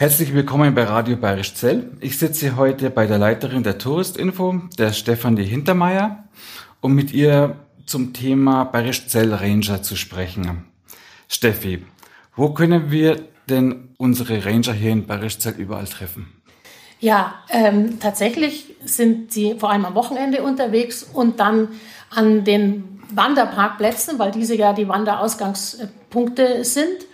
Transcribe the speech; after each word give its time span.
Herzlich 0.00 0.32
willkommen 0.32 0.74
bei 0.74 0.84
Radio 0.84 1.14
Bayerisch 1.18 1.52
Zell. 1.52 1.90
Ich 2.00 2.18
sitze 2.18 2.56
heute 2.56 2.88
bei 2.88 3.06
der 3.06 3.18
Leiterin 3.18 3.62
der 3.62 3.76
Touristinfo, 3.76 4.62
der 4.78 4.94
Stefanie 4.94 5.44
Hintermeier, 5.44 6.24
um 6.80 6.94
mit 6.94 7.12
ihr 7.12 7.56
zum 7.84 8.14
Thema 8.14 8.64
Bayerisch 8.64 9.08
Zell 9.08 9.34
Ranger 9.34 9.82
zu 9.82 9.96
sprechen. 9.96 10.64
Steffi, 11.28 11.84
wo 12.34 12.54
können 12.54 12.90
wir 12.90 13.20
denn 13.50 13.90
unsere 13.98 14.42
Ranger 14.42 14.72
hier 14.72 14.92
in 14.92 15.06
Bayerisch 15.06 15.38
Zell 15.38 15.56
überall 15.58 15.84
treffen? 15.84 16.32
Ja, 17.00 17.34
ähm, 17.50 18.00
tatsächlich 18.00 18.74
sind 18.82 19.34
sie 19.34 19.56
vor 19.58 19.70
allem 19.70 19.84
am 19.84 19.94
Wochenende 19.94 20.42
unterwegs 20.42 21.02
und 21.02 21.40
dann 21.40 21.68
an 22.08 22.44
den 22.44 23.02
Wanderparkplätzen, 23.10 24.18
weil 24.18 24.30
diese 24.30 24.56
ja 24.56 24.72
die 24.72 24.88
Wanderausgangspunkte 24.88 26.64
sind 26.64 27.04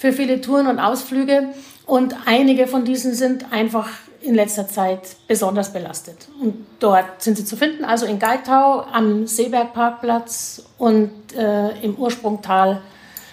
für 0.00 0.14
viele 0.14 0.40
Touren 0.40 0.66
und 0.66 0.78
Ausflüge. 0.78 1.48
Und 1.84 2.16
einige 2.24 2.66
von 2.66 2.86
diesen 2.86 3.12
sind 3.12 3.52
einfach 3.52 3.88
in 4.22 4.34
letzter 4.34 4.66
Zeit 4.66 5.16
besonders 5.28 5.74
belastet. 5.74 6.28
Und 6.40 6.54
dort 6.78 7.22
sind 7.22 7.36
sie 7.36 7.44
zu 7.44 7.54
finden, 7.54 7.84
also 7.84 8.06
in 8.06 8.18
Geitau 8.18 8.86
am 8.92 9.26
Seebergparkplatz 9.26 10.62
und 10.78 11.10
äh, 11.36 11.70
im 11.82 11.96
Ursprungtal 11.96 12.80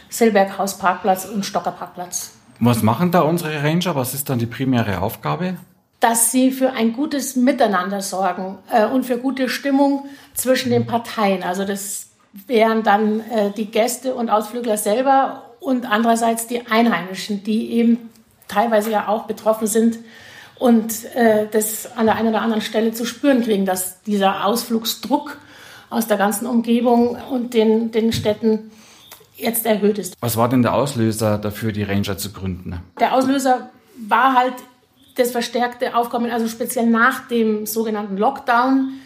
Silberghausparkplatz 0.10 1.26
und 1.26 1.46
Stockerparkplatz. 1.46 2.34
Was 2.60 2.84
machen 2.84 3.12
da 3.12 3.22
unsere 3.22 3.64
Ranger? 3.64 3.96
Was 3.96 4.14
ist 4.14 4.30
dann 4.30 4.40
die 4.40 4.46
primäre 4.46 5.02
Aufgabe? 5.02 5.56
Dass 6.02 6.32
sie 6.32 6.52
für 6.52 6.74
ein 6.74 6.92
gutes 6.94 7.38
Miteinander 7.38 8.02
sorgen 8.02 8.58
äh, 8.72 8.86
und 8.86 9.06
für 9.06 9.18
gute 9.18 9.48
Stimmung 9.48 10.06
zwischen 10.34 10.72
den 10.72 10.86
Parteien. 10.86 11.44
Also 11.44 11.64
das 11.64 12.10
wären 12.46 12.84
dann 12.84 13.22
äh, 13.22 13.52
die 13.56 13.72
Gäste 13.72 14.16
und 14.16 14.30
Ausflügler 14.30 14.78
selber 14.78 15.47
und 15.68 15.86
andererseits 15.86 16.48
die 16.48 16.66
Einheimischen, 16.68 17.44
die 17.44 17.72
eben 17.74 18.10
teilweise 18.48 18.90
ja 18.90 19.10
auch 19.10 19.26
betroffen 19.26 19.68
sind 19.68 19.98
und 20.58 21.04
äh, 21.14 21.46
das 21.52 21.98
an 21.98 22.06
der 22.06 22.16
einen 22.16 22.30
oder 22.30 22.42
anderen 22.42 22.62
Stelle 22.62 22.94
zu 22.94 23.04
spüren 23.04 23.44
kriegen, 23.44 23.66
dass 23.66 24.02
dieser 24.04 24.46
Ausflugsdruck 24.46 25.38
aus 25.90 26.08
der 26.08 26.16
ganzen 26.16 26.48
Umgebung 26.48 27.18
und 27.30 27.54
den, 27.54 27.92
den 27.92 28.14
Städten 28.14 28.72
jetzt 29.36 29.66
erhöht 29.66 29.98
ist. 29.98 30.16
Was 30.22 30.38
war 30.38 30.48
denn 30.48 30.62
der 30.62 30.74
Auslöser 30.74 31.38
dafür, 31.38 31.74
die 31.74 31.84
Ranger 31.84 32.18
zu 32.18 32.32
gründen? 32.32 32.80
Der 33.02 33.14
Auslöser 33.14 33.70
war 34.08 34.36
halt 34.36 34.54
das 35.16 35.32
verstärkte 35.32 35.98
Aufkommen, 35.98 36.32
also 36.32 36.48
speziell 36.48 36.86
nach 36.86 37.28
dem 37.28 37.66
sogenannten 37.66 38.16
Lockdown. 38.16 39.02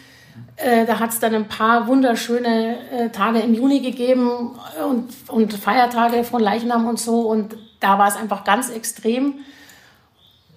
Äh, 0.56 0.86
da 0.86 0.98
hat 0.98 1.10
es 1.10 1.18
dann 1.18 1.34
ein 1.34 1.48
paar 1.48 1.86
wunderschöne 1.86 2.76
äh, 2.90 3.08
Tage 3.10 3.40
im 3.40 3.54
Juni 3.54 3.80
gegeben 3.80 4.50
und, 4.88 5.08
und 5.28 5.52
Feiertage 5.54 6.24
von 6.24 6.40
Leichnam 6.40 6.86
und 6.86 6.98
so. 6.98 7.20
Und 7.20 7.56
da 7.80 7.98
war 7.98 8.08
es 8.08 8.16
einfach 8.16 8.44
ganz 8.44 8.70
extrem. 8.70 9.34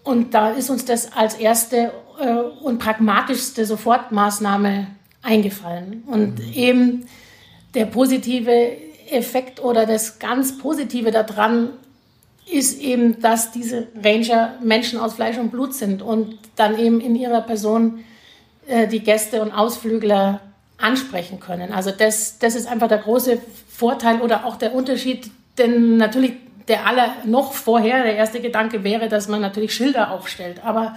Und 0.04 0.34
da 0.34 0.52
ist 0.52 0.70
uns 0.70 0.86
das 0.86 1.14
als 1.14 1.36
erste 1.36 1.92
äh, 2.20 2.34
und 2.64 2.80
pragmatischste 2.80 3.66
Sofortmaßnahme 3.66 4.88
eingefallen. 5.24 6.04
Und 6.06 6.40
mhm. 6.40 6.54
eben 6.54 7.06
der 7.74 7.86
positive 7.86 8.78
Effekt 9.10 9.64
oder 9.64 9.86
das 9.86 10.20
ganz 10.20 10.58
Positive 10.58 11.12
daran 11.12 11.70
ist 12.52 12.80
eben, 12.80 13.20
dass 13.22 13.52
diese 13.52 13.88
Ranger 14.04 14.56
Menschen 14.62 15.00
aus 15.00 15.16
Fleisch 15.16 15.38
und 15.38 15.50
Blut 15.50 15.74
sind 15.74 16.02
und 16.02 16.38
dann 16.56 16.78
eben 16.78 17.02
in 17.02 17.16
ihrer 17.16 17.42
Person 17.42 18.04
äh, 18.68 18.88
die 18.88 19.02
Gäste 19.02 19.42
und 19.42 19.52
Ausflügler 19.52 20.42
ansprechen 20.78 21.40
können. 21.40 21.72
Also 21.72 21.92
das, 21.92 22.40
das 22.40 22.56
ist 22.56 22.68
einfach 22.68 22.88
der 22.88 22.98
große 23.00 23.40
Vorteil 23.70 24.22
oder 24.22 24.46
auch 24.46 24.58
der 24.58 24.74
Unterschied, 24.74 25.32
denn 25.58 25.98
natürlich 25.98 26.34
der 26.68 26.88
aller 26.88 27.14
noch 27.26 27.54
vorher, 27.54 28.04
der 28.04 28.16
erste 28.16 28.42
Gedanke 28.42 28.84
wäre, 28.84 29.08
dass 29.08 29.28
man 29.28 29.42
natürlich 29.42 29.74
Schilder 29.74 30.12
aufstellt, 30.12 30.62
aber 30.64 30.96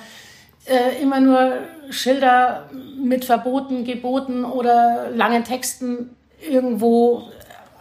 äh, 0.65 1.03
immer 1.03 1.21
nur 1.21 1.59
Schilder 1.91 2.69
mit 3.03 3.25
Verboten, 3.25 3.85
Geboten 3.85 4.45
oder 4.45 5.11
langen 5.15 5.45
Texten 5.45 6.11
irgendwo 6.41 7.25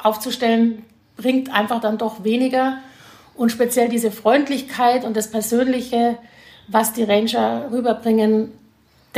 aufzustellen, 0.01 0.83
bringt 1.15 1.53
einfach 1.53 1.81
dann 1.81 1.97
doch 1.97 2.23
weniger. 2.23 2.77
Und 3.35 3.51
speziell 3.51 3.89
diese 3.89 4.11
Freundlichkeit 4.11 5.05
und 5.05 5.15
das 5.15 5.29
Persönliche, 5.29 6.17
was 6.67 6.93
die 6.93 7.03
Ranger 7.03 7.69
rüberbringen, 7.71 8.51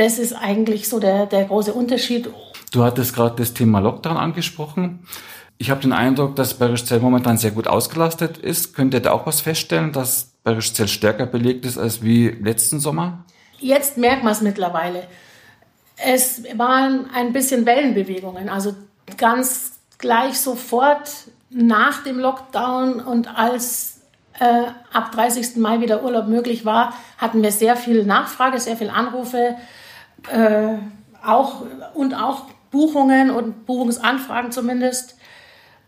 das 0.00 0.18
ist 0.18 0.32
eigentlich 0.32 0.88
so 0.88 0.98
der, 0.98 1.26
der 1.26 1.44
große 1.44 1.74
Unterschied. 1.74 2.30
Du 2.72 2.82
hattest 2.82 3.14
gerade 3.14 3.36
das 3.36 3.52
Thema 3.52 3.80
Lockdown 3.80 4.16
angesprochen. 4.16 5.00
Ich 5.58 5.70
habe 5.70 5.82
den 5.82 5.92
Eindruck, 5.92 6.36
dass 6.36 6.54
Berrischzell 6.54 7.00
momentan 7.00 7.36
sehr 7.36 7.50
gut 7.50 7.66
ausgelastet 7.66 8.38
ist. 8.38 8.74
Könnt 8.74 8.94
ihr 8.94 9.00
da 9.00 9.12
auch 9.12 9.26
was 9.26 9.42
feststellen, 9.42 9.92
dass 9.92 10.32
Berrischzell 10.42 10.88
stärker 10.88 11.26
belegt 11.26 11.66
ist 11.66 11.76
als 11.76 12.02
wie 12.02 12.28
letzten 12.28 12.80
Sommer? 12.80 13.26
Jetzt 13.58 13.98
merkt 13.98 14.24
man 14.24 14.32
es 14.32 14.40
mittlerweile. 14.40 15.06
Es 15.98 16.44
waren 16.56 17.10
ein 17.14 17.34
bisschen 17.34 17.66
Wellenbewegungen. 17.66 18.48
Also 18.48 18.74
ganz 19.18 19.72
gleich 19.98 20.40
sofort 20.40 21.10
nach 21.50 22.04
dem 22.04 22.18
Lockdown 22.18 23.00
und 23.00 23.28
als 23.36 24.00
äh, 24.38 24.62
ab 24.94 25.12
30. 25.12 25.56
Mai 25.56 25.82
wieder 25.82 26.02
Urlaub 26.02 26.26
möglich 26.26 26.64
war, 26.64 26.94
hatten 27.18 27.42
wir 27.42 27.52
sehr 27.52 27.76
viel 27.76 28.06
Nachfrage, 28.06 28.58
sehr 28.58 28.78
viel 28.78 28.88
Anrufe 28.88 29.56
äh, 30.32 30.78
auch, 31.24 31.62
und 31.94 32.14
auch 32.14 32.44
Buchungen 32.70 33.30
und 33.30 33.66
Buchungsanfragen 33.66 34.52
zumindest. 34.52 35.16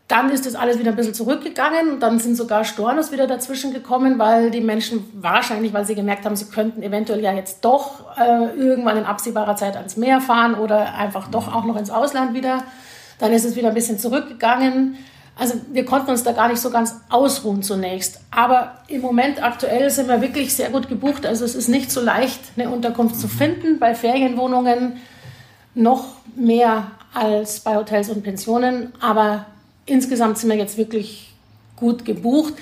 Dann 0.09 0.31
ist 0.31 0.45
das 0.45 0.57
alles 0.57 0.79
wieder 0.79 0.91
ein 0.91 0.97
bisschen 0.97 1.15
zurückgegangen. 1.15 2.01
Dann 2.01 2.19
sind 2.19 2.37
sogar 2.37 2.65
Stornos 2.65 3.13
wieder 3.13 3.27
dazwischen 3.27 3.73
gekommen, 3.73 4.19
weil 4.19 4.51
die 4.51 4.61
Menschen 4.61 5.09
wahrscheinlich, 5.15 5.73
weil 5.73 5.87
sie 5.87 5.95
gemerkt 5.95 6.27
haben, 6.27 6.37
sie 6.37 6.51
könnten 6.51 6.83
eventuell 6.83 7.21
ja 7.21 7.33
jetzt 7.33 7.65
doch 7.65 8.17
äh, 8.19 8.55
irgendwann 8.57 8.99
in 8.99 9.05
absehbarer 9.05 9.57
Zeit 9.57 9.77
ans 9.77 9.97
Meer 9.97 10.21
fahren 10.21 10.55
oder 10.55 10.95
einfach 10.95 11.29
doch 11.29 11.55
auch 11.55 11.65
noch 11.65 11.77
ins 11.77 11.91
Ausland 11.91 12.35
wieder. 12.35 12.65
Dann 13.21 13.33
ist 13.33 13.45
es 13.45 13.57
wieder 13.57 13.69
ein 13.69 13.75
bisschen 13.75 13.99
zurückgegangen. 13.99 14.99
Also 15.37 15.55
wir 15.73 15.85
konnten 15.85 16.11
uns 16.11 16.23
da 16.23 16.33
gar 16.33 16.49
nicht 16.49 16.61
so 16.61 16.71
ganz 16.71 16.97
ausruhen 17.09 17.63
zunächst. 17.63 18.21
Aber 18.31 18.79
im 18.89 19.01
Moment 19.01 19.43
aktuell 19.43 19.91
sind 19.91 20.09
wir 20.09 20.21
wirklich 20.21 20.55
sehr 20.55 20.71
gut 20.71 20.89
gebucht. 20.89 21.25
Also 21.25 21.45
es 21.45 21.55
ist 21.55 21.69
nicht 21.69 21.91
so 21.91 22.01
leicht, 22.01 22.41
eine 22.57 22.69
Unterkunft 22.69 23.19
zu 23.19 23.29
finden. 23.29 23.79
Bei 23.79 23.95
Ferienwohnungen 23.95 24.99
noch 25.75 26.05
mehr 26.37 26.91
als 27.15 27.61
bei 27.61 27.77
Hotels 27.77 28.11
und 28.11 28.23
Pensionen. 28.23 28.93
Aber 29.01 29.47
insgesamt 29.87 30.39
sind 30.39 30.51
wir 30.51 30.57
jetzt 30.57 30.77
wirklich 30.77 31.33
gut 31.77 32.05
gebucht. 32.05 32.55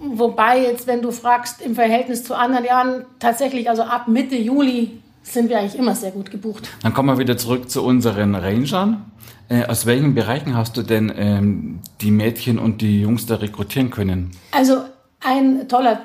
Wobei 0.00 0.62
jetzt, 0.62 0.86
wenn 0.86 1.02
du 1.02 1.10
fragst, 1.10 1.60
im 1.60 1.74
Verhältnis 1.74 2.24
zu 2.24 2.34
anderen 2.34 2.64
Jahren, 2.64 3.06
tatsächlich, 3.18 3.68
also 3.68 3.82
ab 3.82 4.06
Mitte 4.08 4.36
Juli 4.36 5.00
sind 5.22 5.48
wir 5.48 5.58
eigentlich 5.58 5.78
immer 5.78 5.94
sehr 5.94 6.10
gut 6.10 6.30
gebucht. 6.30 6.68
Dann 6.82 6.94
kommen 6.94 7.08
wir 7.08 7.18
wieder 7.18 7.36
zurück 7.36 7.70
zu 7.70 7.84
unseren 7.84 8.34
Rangern. 8.34 9.10
Äh, 9.48 9.66
aus 9.66 9.86
welchen 9.86 10.14
Bereichen 10.14 10.56
hast 10.56 10.76
du 10.76 10.82
denn 10.82 11.12
ähm, 11.16 11.80
die 12.00 12.10
Mädchen 12.10 12.58
und 12.58 12.82
die 12.82 13.00
Jungs 13.00 13.26
da 13.26 13.36
rekrutieren 13.36 13.90
können? 13.90 14.30
Also 14.52 14.82
ein 15.20 15.68
toller 15.68 16.00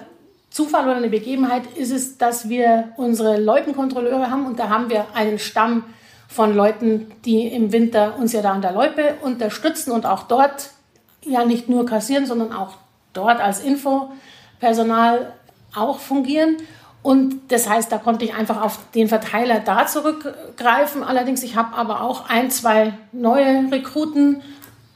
Zufall 0.50 0.85
oder 0.85 0.97
eine 0.97 1.09
Begebenheit 1.09 1.63
ist 1.75 1.91
es, 1.91 2.18
dass 2.18 2.47
wir 2.47 2.90
unsere 2.96 3.40
Loipenkontrolleure 3.41 4.29
haben 4.29 4.46
und 4.46 4.59
da 4.59 4.69
haben 4.69 4.90
wir 4.90 5.07
einen 5.16 5.40
Stamm 5.40 5.84
von 6.28 6.56
Leuten, 6.56 7.12
die 7.25 7.47
im 7.47 7.72
Winter 7.72 8.18
uns 8.18 8.34
ja 8.34 8.41
da 8.41 8.52
an 8.52 8.62
der 8.62 8.72
Loipe 8.72 9.16
unterstützen 9.22 9.91
und 9.91 10.06
auch 10.06 10.23
dort 10.23 10.72
ja 11.25 11.44
nicht 11.46 11.69
nur 11.69 11.85
kassieren, 11.85 12.25
sondern 12.25 12.53
auch 12.53 12.75
dort 13.13 13.41
als 13.41 13.62
Infopersonal 13.62 15.34
auch 15.75 16.00
fungieren. 16.00 16.57
Und 17.03 17.52
das 17.52 17.69
heißt, 17.69 17.91
da 17.91 17.97
konnte 17.97 18.24
ich 18.24 18.34
einfach 18.34 18.62
auf 18.62 18.80
den 18.96 19.09
Verteiler 19.09 19.59
da 19.59 19.86
zurückgreifen. 19.86 21.03
Allerdings, 21.03 21.44
ich 21.44 21.58
habe 21.58 21.75
aber 21.75 22.02
auch 22.02 22.30
ein, 22.30 22.50
zwei 22.50 22.94
neue 23.12 23.69
Rekruten, 23.72 24.41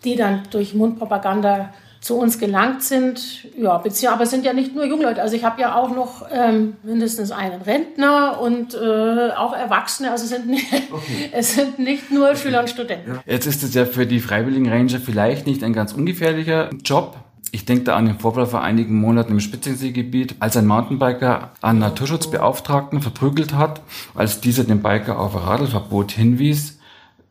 die 0.06 0.16
dann 0.16 0.44
durch 0.50 0.74
Mundpropaganda 0.74 1.74
zu 2.00 2.18
uns 2.18 2.40
gelangt 2.40 2.84
sind. 2.84 3.46
Ja, 3.58 3.74
aber 4.14 4.24
es 4.24 4.30
sind 4.30 4.46
ja 4.46 4.54
nicht 4.54 4.74
nur 4.74 4.86
Jungleute. 4.86 5.22
Also 5.22 5.36
ich 5.36 5.44
habe 5.44 5.60
ja 5.60 5.76
auch 5.76 5.94
noch 5.94 6.26
ähm, 6.32 6.78
mindestens 6.84 7.32
einen 7.32 7.62
Rentner 7.62 8.40
und 8.40 8.74
äh, 8.76 9.32
auch 9.32 9.54
Erwachsene. 9.54 10.12
Also 10.12 10.24
es 10.24 10.30
sind, 10.30 10.48
nicht, 10.48 10.72
okay. 10.92 11.30
es 11.34 11.56
sind 11.56 11.80
nicht 11.80 12.10
nur 12.10 12.30
okay. 12.30 12.38
Schüler 12.38 12.62
und 12.62 12.70
Studenten. 12.70 13.20
Jetzt 13.26 13.48
ist 13.48 13.64
es 13.64 13.74
ja 13.74 13.86
für 13.86 14.06
die 14.06 14.22
Freiwilligen 14.22 14.70
Ranger 14.70 15.00
vielleicht 15.00 15.48
nicht 15.48 15.64
ein 15.64 15.74
ganz 15.74 15.92
ungefährlicher 15.92 16.70
Job. 16.86 17.18
Ich 17.52 17.66
denke 17.66 17.86
da 17.86 17.96
an 17.96 18.06
den 18.06 18.20
Vorfall 18.20 18.46
vor 18.46 18.62
einigen 18.62 19.00
Monaten 19.00 19.32
im 19.32 19.40
Spitzenseegebiet, 19.40 20.36
als 20.40 20.58
ein 20.58 20.68
Mountainbiker 20.68 21.52
einen 21.62 21.80
Naturschutzbeauftragten 21.80 23.02
verprügelt 23.02 23.54
hat, 23.54 23.82
als 24.16 24.42
dieser 24.42 24.64
den 24.64 24.82
Biker 24.82 25.20
auf 25.20 25.36
Radlverbot 25.36 26.12
hinwies. 26.12 26.80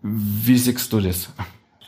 Wie 0.02 0.56
siehst 0.56 0.92
du 0.92 1.00
das? 1.00 1.28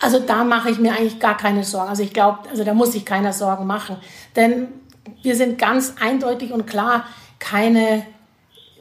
Also 0.01 0.21
da 0.21 0.45
mache 0.45 0.71
ich 0.71 0.79
mir 0.79 0.93
eigentlich 0.93 1.19
gar 1.19 1.37
keine 1.37 1.65
Sorgen. 1.65 1.89
Also 1.89 2.03
ich 2.03 2.13
glaube, 2.13 2.41
also 2.51 2.65
da 2.65 2.75
muss 2.75 2.93
sich 2.93 3.05
keiner 3.05 3.33
Sorgen 3.33 3.67
machen. 3.67 3.97
Denn 4.37 4.69
wir 5.23 5.35
sind 5.35 5.59
ganz 5.59 5.95
eindeutig 6.01 6.53
und 6.53 6.67
klar 6.67 7.05
keine 7.39 8.05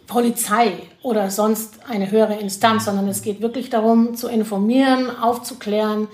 Polizei 0.08 0.74
oder 1.02 1.30
sonst 1.30 1.80
eine 1.90 2.12
höhere 2.12 2.36
Instanz, 2.40 2.86
sondern 2.86 3.08
es 3.08 3.22
geht 3.22 3.42
wirklich 3.42 3.70
darum, 3.70 4.16
zu 4.16 4.28
informieren, 4.28 5.10
aufzuklären, 5.10 6.08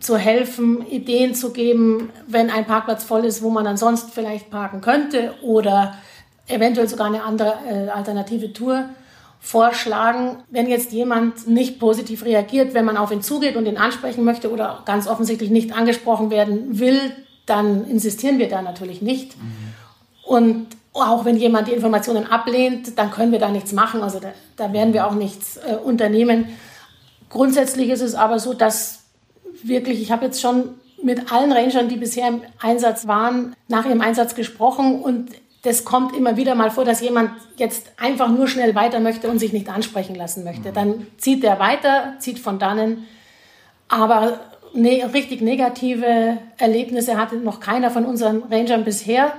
zu 0.00 0.16
helfen, 0.16 0.86
Ideen 0.86 1.34
zu 1.34 1.52
geben, 1.52 2.10
wenn 2.26 2.50
ein 2.50 2.66
Parkplatz 2.66 3.04
voll 3.04 3.24
ist, 3.24 3.42
wo 3.42 3.50
man 3.50 3.64
dann 3.64 3.76
sonst 3.76 4.12
vielleicht 4.12 4.50
parken 4.50 4.80
könnte 4.80 5.34
oder 5.42 5.94
eventuell 6.48 6.88
sogar 6.88 7.06
eine 7.06 7.22
andere 7.22 7.54
äh, 7.68 7.88
alternative 7.88 8.52
Tour 8.52 8.88
vorschlagen. 9.40 10.38
Wenn 10.50 10.68
jetzt 10.68 10.92
jemand 10.92 11.46
nicht 11.46 11.78
positiv 11.78 12.24
reagiert, 12.24 12.74
wenn 12.74 12.84
man 12.84 12.96
auf 12.96 13.12
ihn 13.12 13.22
zugeht 13.22 13.56
und 13.56 13.66
ihn 13.66 13.76
ansprechen 13.76 14.24
möchte 14.24 14.50
oder 14.50 14.82
ganz 14.84 15.06
offensichtlich 15.06 15.50
nicht 15.50 15.72
angesprochen 15.72 16.30
werden 16.30 16.78
will, 16.78 17.00
dann 17.46 17.88
insistieren 17.88 18.38
wir 18.38 18.48
da 18.48 18.62
natürlich 18.62 19.02
nicht. 19.02 19.36
Mhm. 19.36 19.52
Und 20.24 20.66
auch 20.92 21.24
wenn 21.24 21.36
jemand 21.36 21.68
die 21.68 21.72
Informationen 21.72 22.26
ablehnt, 22.26 22.98
dann 22.98 23.10
können 23.10 23.30
wir 23.30 23.38
da 23.38 23.50
nichts 23.50 23.72
machen. 23.72 24.02
Also 24.02 24.18
da, 24.18 24.32
da 24.56 24.72
werden 24.72 24.92
wir 24.92 25.06
auch 25.06 25.14
nichts 25.14 25.58
äh, 25.58 25.76
unternehmen. 25.76 26.48
Grundsätzlich 27.28 27.90
ist 27.90 28.02
es 28.02 28.14
aber 28.14 28.38
so, 28.38 28.54
dass 28.54 29.05
wirklich, 29.62 30.00
ich 30.00 30.10
habe 30.10 30.26
jetzt 30.26 30.40
schon 30.40 30.70
mit 31.02 31.32
allen 31.32 31.52
Rangern, 31.52 31.88
die 31.88 31.96
bisher 31.96 32.28
im 32.28 32.42
Einsatz 32.60 33.06
waren, 33.06 33.54
nach 33.68 33.86
ihrem 33.86 34.00
Einsatz 34.00 34.34
gesprochen 34.34 35.00
und 35.00 35.30
das 35.62 35.84
kommt 35.84 36.16
immer 36.16 36.36
wieder 36.36 36.54
mal 36.54 36.70
vor, 36.70 36.84
dass 36.84 37.00
jemand 37.00 37.32
jetzt 37.56 37.90
einfach 37.96 38.28
nur 38.28 38.46
schnell 38.46 38.76
weiter 38.76 39.00
möchte 39.00 39.28
und 39.28 39.40
sich 39.40 39.52
nicht 39.52 39.68
ansprechen 39.68 40.14
lassen 40.14 40.44
möchte. 40.44 40.70
Dann 40.72 41.08
zieht 41.18 41.42
er 41.42 41.58
weiter, 41.58 42.14
zieht 42.20 42.38
von 42.38 42.60
dannen. 42.60 43.04
Aber 43.88 44.38
ne, 44.74 45.10
richtig 45.12 45.40
negative 45.40 46.38
Erlebnisse 46.56 47.16
hatte 47.16 47.36
noch 47.36 47.58
keiner 47.58 47.90
von 47.90 48.04
unseren 48.04 48.44
Rangern 48.44 48.84
bisher, 48.84 49.32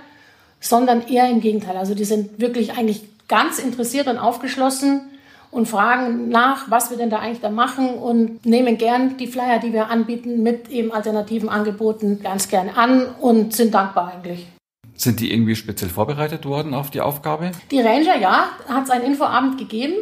sondern 0.59 1.07
eher 1.07 1.29
im 1.29 1.39
Gegenteil. 1.39 1.77
Also 1.77 1.95
die 1.95 2.03
sind 2.03 2.41
wirklich 2.41 2.77
eigentlich 2.77 3.03
ganz 3.29 3.59
interessiert 3.59 4.07
und 4.07 4.17
aufgeschlossen 4.17 5.09
und 5.57 5.67
fragen 5.67 6.29
nach, 6.29 6.69
was 6.69 6.91
wir 6.91 6.97
denn 6.97 7.09
da 7.09 7.17
eigentlich 7.17 7.41
da 7.41 7.49
machen 7.49 7.89
und 7.89 8.45
nehmen 8.45 8.77
gern 8.77 9.17
die 9.17 9.25
Flyer, 9.25 9.57
die 9.57 9.73
wir 9.73 9.89
anbieten, 9.89 10.43
mit 10.43 10.69
eben 10.69 10.91
alternativen 10.91 11.49
Angeboten 11.49 12.21
ganz 12.21 12.47
gern 12.47 12.69
an 12.69 13.07
und 13.19 13.53
sind 13.55 13.73
dankbar 13.73 14.13
eigentlich. 14.13 14.45
Sind 14.95 15.19
die 15.19 15.33
irgendwie 15.33 15.55
speziell 15.55 15.89
vorbereitet 15.89 16.45
worden 16.45 16.75
auf 16.75 16.91
die 16.91 17.01
Aufgabe? 17.01 17.51
Die 17.71 17.81
Ranger, 17.81 18.19
ja, 18.19 18.49
hat 18.67 18.83
es 18.83 18.91
einen 18.91 19.05
Infoabend 19.05 19.57
gegeben, 19.57 19.95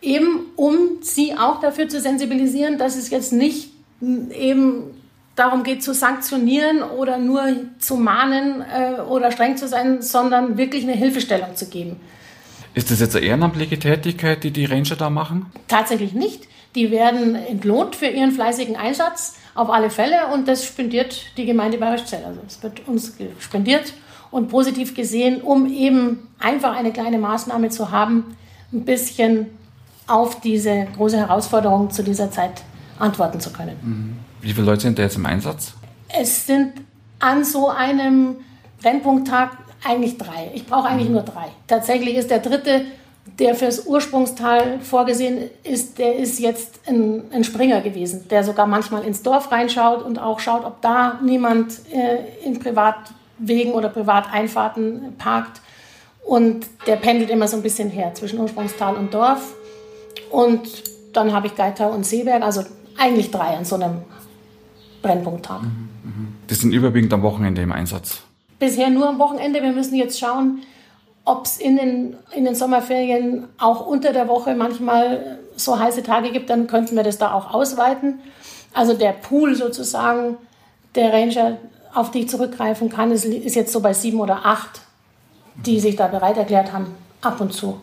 eben 0.00 0.46
um 0.54 0.76
sie 1.00 1.36
auch 1.36 1.60
dafür 1.60 1.88
zu 1.88 2.00
sensibilisieren, 2.00 2.78
dass 2.78 2.96
es 2.96 3.10
jetzt 3.10 3.32
nicht 3.32 3.70
eben 4.00 4.94
darum 5.34 5.64
geht 5.64 5.82
zu 5.82 5.92
sanktionieren 5.92 6.82
oder 6.82 7.18
nur 7.18 7.42
zu 7.80 7.96
mahnen 7.96 8.62
äh, 8.62 9.00
oder 9.00 9.32
streng 9.32 9.56
zu 9.56 9.66
sein, 9.66 10.02
sondern 10.02 10.56
wirklich 10.56 10.84
eine 10.84 10.92
Hilfestellung 10.92 11.56
zu 11.56 11.66
geben. 11.66 11.96
Ist 12.74 12.90
das 12.90 13.00
jetzt 13.00 13.16
eine 13.16 13.26
ehrenamtliche 13.26 13.78
Tätigkeit, 13.78 14.44
die 14.44 14.50
die 14.50 14.64
Ranger 14.64 14.96
da 14.96 15.10
machen? 15.10 15.46
Tatsächlich 15.68 16.12
nicht. 16.12 16.48
Die 16.74 16.90
werden 16.90 17.34
entlohnt 17.34 17.96
für 17.96 18.06
ihren 18.06 18.30
fleißigen 18.30 18.76
Einsatz 18.76 19.34
auf 19.54 19.70
alle 19.70 19.90
Fälle 19.90 20.28
und 20.32 20.46
das 20.46 20.64
spendiert 20.64 21.36
die 21.36 21.46
Gemeinde 21.46 21.78
Bayerischzell. 21.78 22.24
Also 22.24 22.40
es 22.46 22.62
wird 22.62 22.86
uns 22.86 23.12
spendiert 23.40 23.92
und 24.30 24.48
positiv 24.48 24.94
gesehen, 24.94 25.42
um 25.42 25.66
eben 25.66 26.28
einfach 26.38 26.76
eine 26.76 26.92
kleine 26.92 27.18
Maßnahme 27.18 27.70
zu 27.70 27.90
haben, 27.90 28.36
ein 28.72 28.84
bisschen 28.84 29.46
auf 30.06 30.40
diese 30.40 30.86
große 30.96 31.16
Herausforderung 31.16 31.90
zu 31.90 32.04
dieser 32.04 32.30
Zeit 32.30 32.62
antworten 32.98 33.40
zu 33.40 33.52
können. 33.52 33.76
Mhm. 33.82 34.16
Wie 34.40 34.52
viele 34.52 34.66
Leute 34.66 34.82
sind 34.82 34.98
da 34.98 35.02
jetzt 35.02 35.16
im 35.16 35.26
Einsatz? 35.26 35.74
Es 36.08 36.46
sind 36.46 36.72
an 37.18 37.44
so 37.44 37.68
einem 37.68 38.36
Brennpunkttag 38.82 39.56
eigentlich 39.84 40.18
drei. 40.18 40.50
Ich 40.54 40.66
brauche 40.66 40.88
eigentlich 40.88 41.08
mhm. 41.08 41.14
nur 41.14 41.22
drei. 41.22 41.46
Tatsächlich 41.66 42.16
ist 42.16 42.30
der 42.30 42.40
dritte, 42.40 42.82
der 43.38 43.54
fürs 43.54 43.86
Ursprungstal 43.86 44.80
vorgesehen 44.80 45.50
ist, 45.62 45.98
der 45.98 46.16
ist 46.16 46.38
jetzt 46.40 46.80
ein, 46.86 47.22
ein 47.32 47.44
Springer 47.44 47.80
gewesen, 47.80 48.26
der 48.28 48.44
sogar 48.44 48.66
manchmal 48.66 49.04
ins 49.04 49.22
Dorf 49.22 49.50
reinschaut 49.50 50.04
und 50.04 50.18
auch 50.18 50.40
schaut, 50.40 50.64
ob 50.64 50.80
da 50.82 51.18
niemand 51.22 51.80
äh, 51.92 52.46
in 52.46 52.58
Privatwegen 52.58 53.72
oder 53.72 53.88
Privateinfahrten 53.88 55.16
parkt. 55.16 55.60
Und 56.26 56.66
der 56.86 56.96
pendelt 56.96 57.30
immer 57.30 57.48
so 57.48 57.56
ein 57.56 57.62
bisschen 57.62 57.90
her 57.90 58.14
zwischen 58.14 58.38
Ursprungstal 58.38 58.94
und 58.96 59.14
Dorf. 59.14 59.54
Und 60.30 60.68
dann 61.12 61.32
habe 61.32 61.46
ich 61.46 61.56
Geiter 61.56 61.90
und 61.90 62.04
Seeberg, 62.04 62.42
also 62.42 62.62
eigentlich 62.98 63.30
drei 63.30 63.56
an 63.56 63.64
so 63.64 63.76
einem 63.76 64.02
Brennpunkttag. 65.02 65.62
Mhm, 65.62 65.88
mhm. 66.04 66.28
Die 66.48 66.54
sind 66.54 66.72
überwiegend 66.72 67.12
am 67.14 67.22
Wochenende 67.22 67.62
im 67.62 67.72
Einsatz. 67.72 68.22
Bisher 68.60 68.90
nur 68.90 69.08
am 69.08 69.18
Wochenende. 69.18 69.62
Wir 69.62 69.72
müssen 69.72 69.96
jetzt 69.96 70.20
schauen, 70.20 70.62
ob 71.24 71.46
es 71.46 71.56
in 71.58 71.76
den, 71.76 72.16
in 72.32 72.44
den 72.44 72.54
Sommerferien 72.54 73.48
auch 73.58 73.84
unter 73.86 74.12
der 74.12 74.28
Woche 74.28 74.54
manchmal 74.54 75.38
so 75.56 75.78
heiße 75.78 76.02
Tage 76.02 76.30
gibt, 76.30 76.48
dann 76.48 76.68
könnten 76.68 76.94
wir 76.94 77.02
das 77.02 77.18
da 77.18 77.32
auch 77.32 77.52
ausweiten. 77.52 78.20
Also 78.72 78.94
der 78.94 79.12
Pool 79.12 79.56
sozusagen 79.56 80.36
der 80.94 81.12
Ranger, 81.12 81.58
auf 81.92 82.10
die 82.10 82.20
ich 82.20 82.28
zurückgreifen 82.28 82.88
kann, 82.88 83.10
ist, 83.10 83.24
ist 83.24 83.56
jetzt 83.56 83.72
so 83.72 83.80
bei 83.80 83.92
sieben 83.92 84.20
oder 84.20 84.46
acht, 84.46 84.82
die 85.56 85.80
sich 85.80 85.96
da 85.96 86.06
bereit 86.06 86.36
erklärt 86.36 86.72
haben, 86.72 86.94
ab 87.20 87.40
und 87.40 87.52
zu 87.52 87.80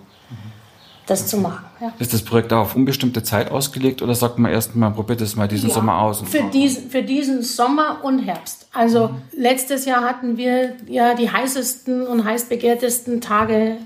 das 1.07 1.27
zu 1.27 1.37
machen. 1.37 1.65
Ja. 1.79 1.93
Ist 1.99 2.13
das 2.13 2.21
Projekt 2.21 2.53
auch 2.53 2.59
auf 2.59 2.75
unbestimmte 2.75 3.23
Zeit 3.23 3.49
ausgelegt 3.49 4.01
oder 4.01 4.13
sagt 4.13 4.37
man 4.37 4.51
erst 4.51 4.75
mal, 4.75 4.91
probiert 4.91 5.21
es 5.21 5.35
mal 5.35 5.47
diesen 5.47 5.69
ja, 5.69 5.75
Sommer 5.75 6.01
aus? 6.01 6.21
Für 6.21 6.43
diesen, 6.43 6.89
für 6.89 7.01
diesen 7.01 7.41
Sommer 7.41 7.99
und 8.03 8.19
Herbst. 8.19 8.67
Also 8.73 9.07
mhm. 9.07 9.21
letztes 9.35 9.85
Jahr 9.85 10.01
hatten 10.01 10.37
wir 10.37 10.75
ja 10.87 11.15
die 11.15 11.31
heißesten 11.31 12.05
und 12.05 12.25
heißbegehrtesten 12.25 13.21
Tage 13.21 13.77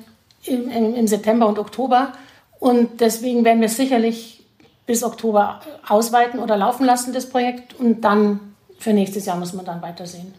im, 0.45 0.69
im, 0.69 0.95
im 0.95 1.07
September 1.07 1.47
und 1.47 1.59
Oktober. 1.59 2.13
Und 2.59 2.99
deswegen 3.01 3.45
werden 3.45 3.61
wir 3.61 3.69
sicherlich 3.69 4.43
bis 4.85 5.03
Oktober 5.03 5.61
ausweiten 5.87 6.39
oder 6.39 6.57
laufen 6.57 6.85
lassen, 6.85 7.13
das 7.13 7.29
Projekt. 7.29 7.79
Und 7.79 8.01
dann 8.01 8.39
für 8.79 8.93
nächstes 8.93 9.25
Jahr 9.25 9.37
muss 9.37 9.53
man 9.53 9.65
dann 9.65 9.81
weitersehen. 9.81 10.33